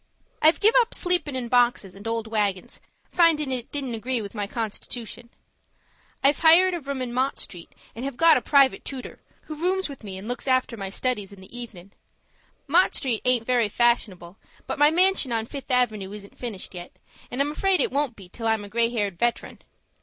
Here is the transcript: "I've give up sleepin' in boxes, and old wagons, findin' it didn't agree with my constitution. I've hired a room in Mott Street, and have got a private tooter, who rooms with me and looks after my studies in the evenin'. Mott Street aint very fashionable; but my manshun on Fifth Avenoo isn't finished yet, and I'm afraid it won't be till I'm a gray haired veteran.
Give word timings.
"I've 0.41 0.59
give 0.59 0.73
up 0.79 0.95
sleepin' 0.95 1.35
in 1.35 1.47
boxes, 1.47 1.93
and 1.93 2.07
old 2.07 2.25
wagons, 2.25 2.81
findin' 3.11 3.51
it 3.51 3.71
didn't 3.71 3.93
agree 3.93 4.19
with 4.19 4.33
my 4.33 4.47
constitution. 4.47 5.29
I've 6.23 6.39
hired 6.39 6.73
a 6.73 6.79
room 6.81 7.03
in 7.03 7.13
Mott 7.13 7.37
Street, 7.37 7.75
and 7.93 8.03
have 8.03 8.17
got 8.17 8.35
a 8.35 8.41
private 8.41 8.83
tooter, 8.83 9.21
who 9.41 9.53
rooms 9.53 9.89
with 9.89 10.03
me 10.03 10.17
and 10.17 10.27
looks 10.27 10.47
after 10.47 10.75
my 10.75 10.89
studies 10.89 11.31
in 11.31 11.39
the 11.39 11.55
evenin'. 11.55 11.91
Mott 12.65 12.95
Street 12.95 13.21
aint 13.25 13.45
very 13.45 13.69
fashionable; 13.69 14.39
but 14.65 14.79
my 14.79 14.89
manshun 14.89 15.31
on 15.31 15.45
Fifth 15.45 15.69
Avenoo 15.69 16.11
isn't 16.13 16.35
finished 16.35 16.73
yet, 16.73 16.93
and 17.29 17.39
I'm 17.39 17.51
afraid 17.51 17.79
it 17.79 17.91
won't 17.91 18.15
be 18.15 18.27
till 18.27 18.47
I'm 18.47 18.63
a 18.65 18.69
gray 18.69 18.89
haired 18.89 19.19
veteran. 19.19 19.59